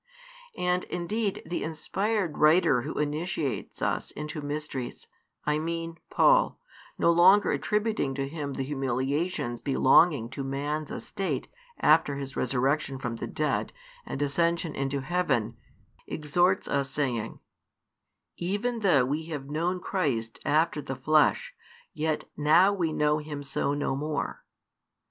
And 0.57 0.83
indeed, 0.85 1.43
the 1.45 1.63
inspired 1.63 2.39
writer 2.39 2.81
who 2.81 2.97
initiates 2.97 3.83
us 3.83 4.09
into 4.09 4.41
mysteries, 4.41 5.05
I 5.45 5.59
mean 5.59 5.99
Paul, 6.09 6.59
no 6.97 7.11
longer 7.11 7.51
attributing 7.51 8.15
to 8.15 8.27
Him 8.27 8.53
the 8.53 8.63
humiliation 8.63 9.59
|352 9.59 9.63
belonging 9.63 10.29
to 10.31 10.43
man's 10.43 10.89
estate 10.89 11.49
after 11.79 12.15
His 12.15 12.35
resurrection 12.35 12.97
from 12.97 13.17
the 13.17 13.27
dead 13.27 13.73
and 14.03 14.19
ascension 14.23 14.73
into 14.73 15.01
heaven, 15.01 15.55
exhorts 16.07 16.67
us 16.67 16.89
saying: 16.89 17.39
Even 18.37 18.79
though 18.79 19.05
we 19.05 19.25
have 19.25 19.51
known 19.51 19.79
Christ 19.79 20.39
after 20.43 20.81
the 20.81 20.95
flesh, 20.95 21.53
yet 21.93 22.23
now 22.35 22.73
we 22.73 22.91
know 22.91 23.19
Him 23.19 23.43
so 23.43 23.75
no 23.75 23.95
more. 23.95 24.43